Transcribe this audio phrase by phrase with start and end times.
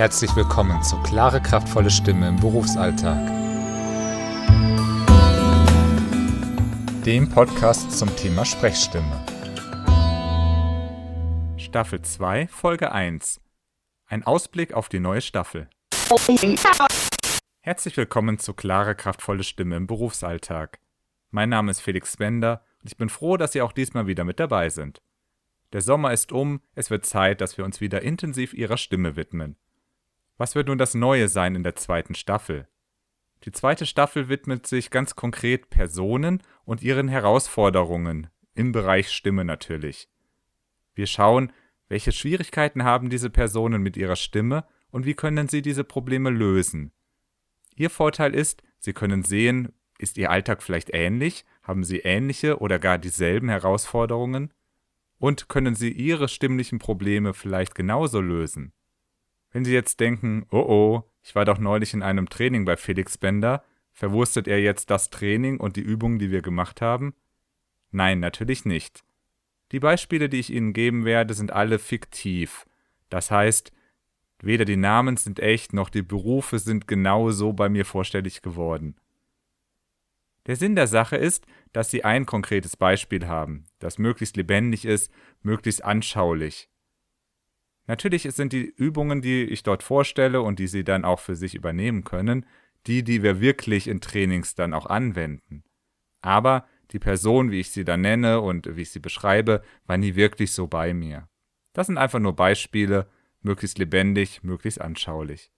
[0.00, 3.18] Herzlich willkommen zu Klare, kraftvolle Stimme im Berufsalltag.
[7.04, 9.26] Dem Podcast zum Thema Sprechstimme.
[11.58, 13.42] Staffel 2, Folge 1.
[14.06, 15.68] Ein Ausblick auf die neue Staffel.
[17.60, 20.80] Herzlich willkommen zu Klare, kraftvolle Stimme im Berufsalltag.
[21.30, 24.40] Mein Name ist Felix Bender und ich bin froh, dass Sie auch diesmal wieder mit
[24.40, 25.02] dabei sind.
[25.74, 29.56] Der Sommer ist um, es wird Zeit, dass wir uns wieder intensiv Ihrer Stimme widmen.
[30.40, 32.66] Was wird nun das Neue sein in der zweiten Staffel?
[33.44, 40.08] Die zweite Staffel widmet sich ganz konkret Personen und ihren Herausforderungen im Bereich Stimme natürlich.
[40.94, 41.52] Wir schauen,
[41.88, 46.92] welche Schwierigkeiten haben diese Personen mit ihrer Stimme und wie können sie diese Probleme lösen.
[47.76, 52.78] Ihr Vorteil ist, Sie können sehen, ist Ihr Alltag vielleicht ähnlich, haben Sie ähnliche oder
[52.78, 54.54] gar dieselben Herausforderungen
[55.18, 58.72] und können Sie Ihre stimmlichen Probleme vielleicht genauso lösen.
[59.52, 63.18] Wenn Sie jetzt denken, oh oh, ich war doch neulich in einem Training bei Felix
[63.18, 67.14] Bender, verwurstet er jetzt das Training und die Übungen, die wir gemacht haben?
[67.90, 69.04] Nein, natürlich nicht.
[69.72, 72.66] Die Beispiele, die ich Ihnen geben werde, sind alle fiktiv.
[73.08, 73.72] Das heißt,
[74.40, 78.96] weder die Namen sind echt, noch die Berufe sind genau so bei mir vorstellig geworden.
[80.46, 85.12] Der Sinn der Sache ist, dass Sie ein konkretes Beispiel haben, das möglichst lebendig ist,
[85.42, 86.69] möglichst anschaulich.
[87.90, 91.56] Natürlich sind die Übungen, die ich dort vorstelle und die Sie dann auch für sich
[91.56, 92.46] übernehmen können,
[92.86, 95.64] die, die wir wirklich in Trainings dann auch anwenden.
[96.20, 100.14] Aber die Person, wie ich sie dann nenne und wie ich sie beschreibe, war nie
[100.14, 101.28] wirklich so bei mir.
[101.72, 103.08] Das sind einfach nur Beispiele,
[103.40, 105.50] möglichst lebendig, möglichst anschaulich.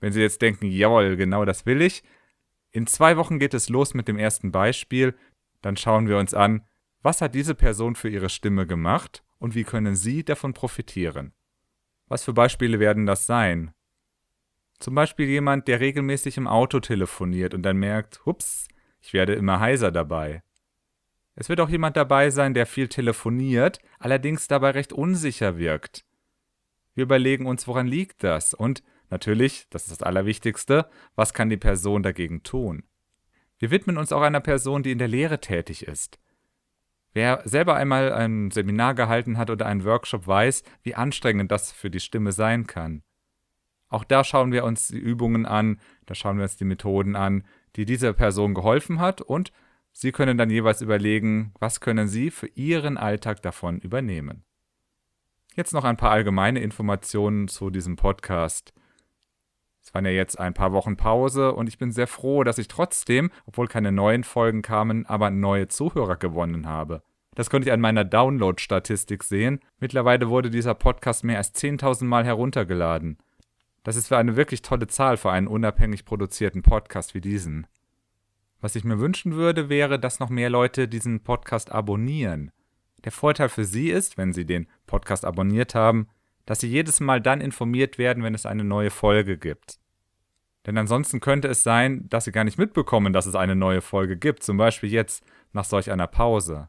[0.00, 2.04] Wenn Sie jetzt denken, jawohl, genau das will ich,
[2.70, 5.14] in zwei Wochen geht es los mit dem ersten Beispiel,
[5.60, 6.64] dann schauen wir uns an,
[7.02, 11.32] was hat diese Person für ihre Stimme gemacht und wie können Sie davon profitieren?
[12.08, 13.72] Was für Beispiele werden das sein?
[14.78, 18.68] Zum Beispiel jemand, der regelmäßig im Auto telefoniert und dann merkt, hups,
[19.00, 20.42] ich werde immer heiser dabei.
[21.34, 26.04] Es wird auch jemand dabei sein, der viel telefoniert, allerdings dabei recht unsicher wirkt.
[26.94, 31.58] Wir überlegen uns, woran liegt das und natürlich, das ist das Allerwichtigste, was kann die
[31.58, 32.84] Person dagegen tun?
[33.58, 36.18] Wir widmen uns auch einer Person, die in der Lehre tätig ist.
[37.16, 41.88] Wer selber einmal ein Seminar gehalten hat oder einen Workshop weiß, wie anstrengend das für
[41.88, 43.04] die Stimme sein kann.
[43.88, 47.44] Auch da schauen wir uns die Übungen an, da schauen wir uns die Methoden an,
[47.76, 49.50] die dieser Person geholfen hat und
[49.92, 54.44] Sie können dann jeweils überlegen, was können Sie für Ihren Alltag davon übernehmen.
[55.54, 58.74] Jetzt noch ein paar allgemeine Informationen zu diesem Podcast.
[59.86, 62.68] Es waren ja jetzt ein paar Wochen Pause und ich bin sehr froh, dass ich
[62.68, 67.02] trotzdem, obwohl keine neuen Folgen kamen, aber neue Zuhörer gewonnen habe.
[67.36, 69.60] Das konnte ich an meiner Download-Statistik sehen.
[69.78, 73.18] Mittlerweile wurde dieser Podcast mehr als 10.000 Mal heruntergeladen.
[73.84, 77.68] Das ist für eine wirklich tolle Zahl für einen unabhängig produzierten Podcast wie diesen.
[78.60, 82.50] Was ich mir wünschen würde, wäre, dass noch mehr Leute diesen Podcast abonnieren.
[83.04, 86.08] Der Vorteil für Sie ist, wenn Sie den Podcast abonniert haben,
[86.46, 89.78] dass sie jedes Mal dann informiert werden, wenn es eine neue Folge gibt.
[90.64, 94.16] Denn ansonsten könnte es sein, dass sie gar nicht mitbekommen, dass es eine neue Folge
[94.16, 96.68] gibt, zum Beispiel jetzt nach solch einer Pause.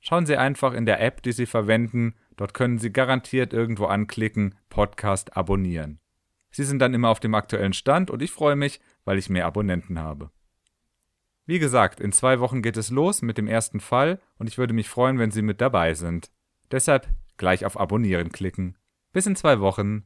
[0.00, 4.54] Schauen Sie einfach in der App, die Sie verwenden, dort können Sie garantiert irgendwo anklicken,
[4.68, 6.00] Podcast abonnieren.
[6.50, 9.46] Sie sind dann immer auf dem aktuellen Stand und ich freue mich, weil ich mehr
[9.46, 10.30] Abonnenten habe.
[11.46, 14.74] Wie gesagt, in zwei Wochen geht es los mit dem ersten Fall und ich würde
[14.74, 16.30] mich freuen, wenn Sie mit dabei sind.
[16.70, 18.76] Deshalb gleich auf Abonnieren klicken.
[19.12, 20.04] Bis in zwei Wochen.